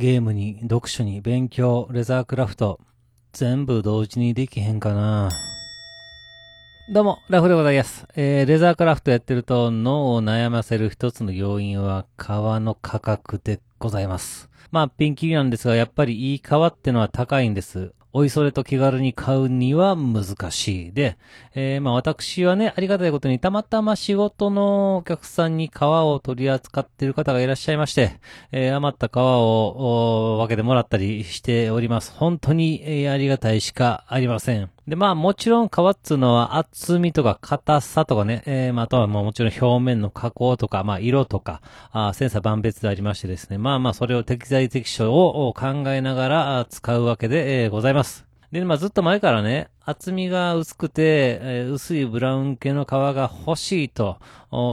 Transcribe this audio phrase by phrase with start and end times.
[0.00, 2.80] ゲームに、読書に、勉強、レザークラフト、
[3.34, 5.28] 全部同時にできへんかな。
[6.90, 8.06] どうも、ラフでございます。
[8.16, 14.48] えー、レザークラフトやってると脳を悩ませる一つの要因は革の価格でございます。
[14.70, 17.92] まあ、ピンキリなんですが、やっぱりいい革ってのは高いんです。
[18.12, 20.92] おいそれと気軽に買うには難しい。
[20.92, 21.16] で、
[21.54, 28.20] えーまあ私はね、ありがたいことにたまたま仕事のお客さんに革を取り扱っている方がいらっしゃいまして、
[28.50, 32.12] えー余った革を分けてもらったりしております。
[32.12, 34.70] 本当に、えーありがたいしかありません。
[34.90, 48.26] で、まあもちろん革っつうのは厚みとか硬さとかね、えーまあとはもうもちろん表面の加工とか、まあ色とか、あー千差万別でありましてですね、まあまあそれを適材適所を考えながら使うわけで、えーございます。
[48.50, 54.16] で、まあずっと前からね、厚みが薄くて、えー薄いブラウン系の皮が欲しいと、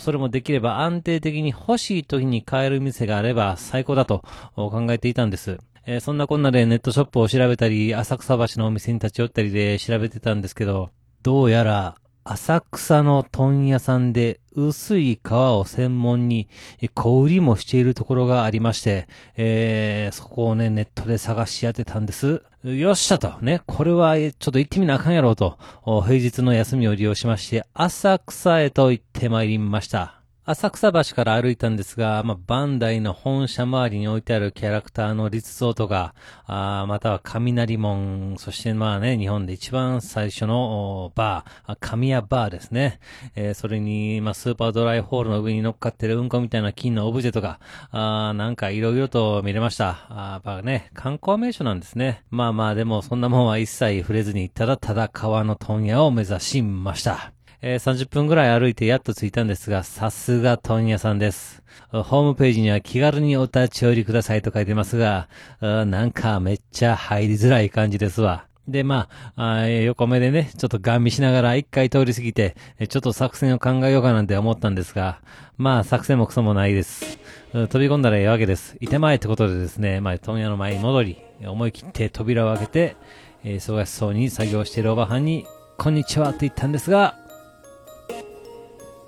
[0.00, 5.58] それもできれば安定的に欲しい時に買える店があれば最高だと考えていたんです。
[5.88, 10.90] えーそんなこんなでネットショップを調べたり、浅草橋のお店に立ち寄ったりで調べてたんですけど、
[11.22, 16.48] どうやら浅草の問屋さんで薄い皮を専門に
[16.94, 22.42] 小売りもしているところがありまして、えーそこをね、ネットで探し当てたんです。
[22.64, 30.15] よっしゃと、ね、これはちょっと行ってみなあかんやろうと、平日の休みを利用しまして、浅草へと行ってまいりました。
[30.48, 36.14] 浅草橋から歩いたんですが、まあ、バンダイの本社周りに置いてあるキャラクターの立像とか、
[36.46, 43.00] あまたは雷門、そしてまあね、日本で一番最初のバー、神谷バーですね。
[43.34, 47.58] えーそれに、まあ、スーパードライホールの上に乗っかってるうんこみたいな金のオブジェとか、
[47.90, 50.06] あなんかいろいろと見れました。
[50.08, 52.22] あーやっぱね、観光名所なんですね。
[52.30, 57.35] まあまあ、でもそんなもんは一切触れずに、ただただ川の問屋を目指しました。
[57.62, 61.62] えー30分ぐらい歩いてやっと着いたんですが、さすが問屋さんです。
[61.90, 65.28] ホームページには気軽にお立ち寄りくださいと書いてますが、
[65.60, 68.46] なんかめっちゃ入りづらい感じですわ。
[68.68, 72.56] で、まあ、あ横目でね、ちょっとガン見しながら一回通り過ぎて、
[72.88, 75.20] ちょっと作戦を考えようかなんて思ったんですが、
[75.56, 77.18] まあ、作戦もクソもないです。
[77.52, 78.76] 飛び込んだらええわけです。
[78.80, 82.96] いてまえってことでですね、まあ、問屋の前に戻り、思い切って扉を開けて、
[83.44, 85.46] え忙しそうに作業しているおばはんに、
[85.78, 87.16] こんにちはって言ったんですが、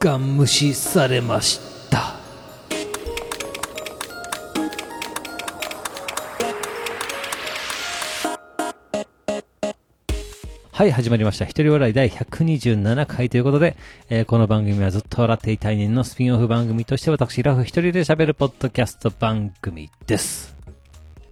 [0.01, 1.59] ガン無視されまし
[1.91, 2.15] た。
[10.71, 11.47] はい、始まりました。
[11.47, 13.77] 一人笑い第127回ということで、
[14.09, 20.57] えーこの番組はずっと笑っていたい年のスピンオフ番組として私、ラフ一人で喋るポッドキャスト番組です。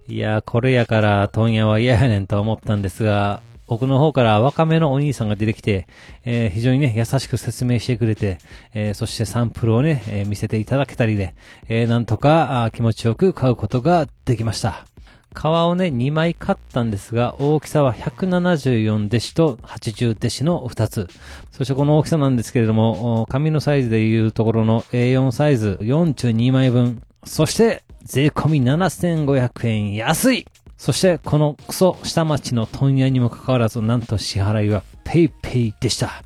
[0.09, 5.87] いやー、これやから、問屋は嫌やねんと思ったんですが、奥の方から若めのお兄さんが出てきて、
[6.25, 8.37] えー非常にね、優しく説明してくれて、
[8.73, 11.35] えーそしてサンプルをね、えー見せていただけたりで、
[11.67, 14.85] えなんとか気持ちよく買うことができました。
[15.35, 21.07] 皮をね、2枚買ったんですが、大きさは174デシと80デシの2つ。
[21.51, 27.03] そしてこの大きさなんですけれども、紙のサイズでいうところの A4 サイズ42枚分。
[27.23, 36.23] そして、税込み7500円安いそして、このクソ下町の問屋にもかかわらず、なんと支払いはペイペイでした。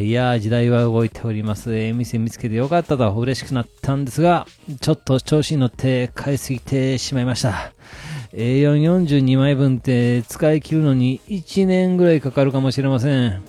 [0.00, 1.76] いやー、時代は動いております。
[1.76, 4.46] え店見つけてよかったと嬉しくなったんですが、
[4.80, 7.72] ちょっと調子に乗って買いすぎてしまいました。
[8.32, 13.42] A442 枚分って使い切るのに1年ぐらいかかるかもしれません。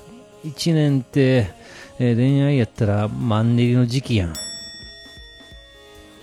[0.43, 1.53] 1年って、
[1.97, 4.44] えー恋愛やったらマンネリの時期やん。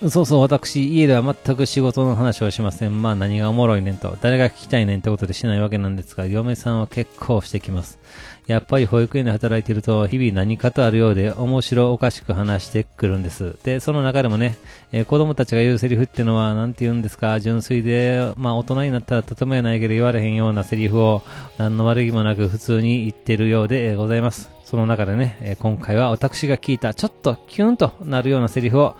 [0.09, 3.01] そうそう、私、家では全く仕事の話をしません。
[3.01, 7.99] まあ何がおもろいねんと、誰が聞きたいねんってことでしないわけなんですが、嫁さんは結構してきます。
[8.47, 13.55] やっぱり保育園で働いていると、日々何かとあるようで、面白おかしく話してくるんです。
[13.63, 14.57] で、その中でもね、
[14.91, 21.21] えー子供たちが言うセリフってのは、なんて言うんですか、純粋で、まあ大人になったらとてもやないけど言われへんようなセリフを、
[21.57, 24.49] 何の悪気もなく普通に言ってるようでございます。
[24.65, 28.95] その中でね、今回は私が聞いたちょっとキュンとなるようなセリフを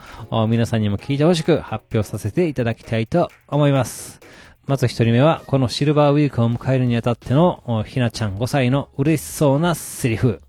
[0.48, 4.20] 皆さんにも聞いてほしく発表させていただきたいと思います。
[4.66, 10.42] まず一人目は、このシルバーウィークを迎えるにあたっての、おひなちゃん5歳の嬉しそうなセリフ。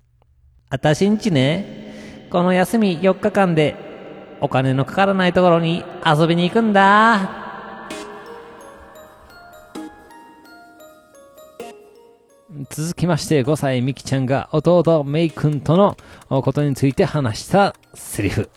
[0.70, 3.74] あたしんちね、この休み4日間で、
[4.40, 7.44] お金のかからないところに遊びに行くんだ。
[12.70, 15.96] 続きまして5歳みきちゃんが弟めいくんとの
[16.30, 18.48] おことについて話したセリフ。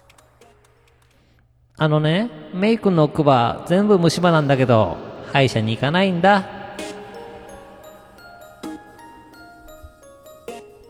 [1.77, 6.45] あのね、めいくんの奥歯全部虫歯なんだけど、歯医者に行かないんだ。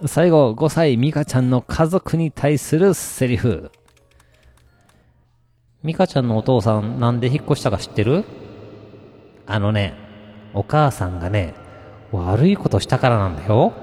[0.05, 3.71] 最後、5歳ミカちゃんの家族に対するセリフ。
[5.83, 8.25] ミカちゃんのお父さんなんで引っ越したか知ってる？
[9.45, 9.95] あのね、
[10.53, 11.55] お母さんがね、
[12.11, 13.73] 悪いことしたからなんだよ。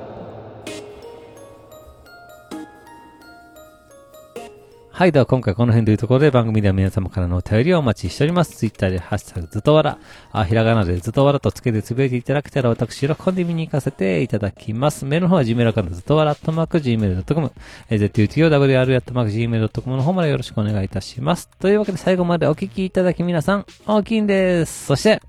[4.96, 8.56] はい、では今回この辺というところで番組では皆様からのお便りをお待ちしております。
[8.56, 9.98] ツイッターでハッシュタグずっとわら、
[10.30, 15.04] あ、ひらがなでずっとわらとつけてつぶやいていただけたら私喜んで見に行かせていただきます。
[15.04, 17.52] メールの方は Gmail アカウントずっとわら、アットマーク Gmail.com、
[17.90, 21.48] え ZUTOWR アットマーク Gmail.com の方までよろしくお願いいたします。
[21.58, 24.86] というわけで最後までお聞きいただき皆さん、大きいんです。
[24.86, 25.20] そして、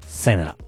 [0.00, 0.63] さよなら。